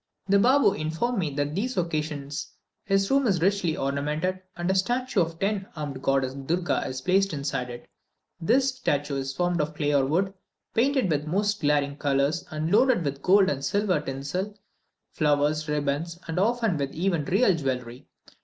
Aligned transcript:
The 0.27 0.39
Baboo 0.39 0.73
informed 0.73 1.19
me 1.19 1.29
that 1.35 1.49
on 1.49 1.53
these 1.53 1.77
occasions 1.77 2.51
his 2.85 3.11
room 3.11 3.27
is 3.27 3.39
richly 3.39 3.77
ornamented, 3.77 4.39
and 4.57 4.71
a 4.71 4.73
statue 4.73 5.21
of 5.21 5.33
the 5.33 5.45
ten 5.45 5.67
armed 5.75 6.01
goddess 6.01 6.33
Durga 6.33 6.91
placed 7.05 7.33
in 7.33 7.41
it. 7.69 7.87
This 8.41 8.69
statue 8.73 9.17
is 9.17 9.31
formed 9.35 9.61
of 9.61 9.75
clay 9.75 9.93
or 9.93 10.07
wood, 10.07 10.33
painted 10.73 11.11
with 11.11 11.21
the 11.25 11.29
most 11.29 11.61
glaring 11.61 11.97
colours, 11.97 12.43
and 12.49 12.71
loaded 12.71 13.05
with 13.05 13.21
gold 13.21 13.47
and 13.47 13.63
silver 13.63 13.99
tinsel, 13.99 14.57
flowers, 15.11 15.69
ribbons, 15.69 16.17
and 16.27 16.39
often 16.39 16.77
with 16.77 16.91
even 16.95 17.23
real 17.25 17.53
jewellery. 17.53 18.07